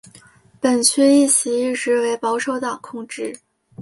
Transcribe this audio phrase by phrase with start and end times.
[0.59, 3.37] 本区议席一直为保守党控制。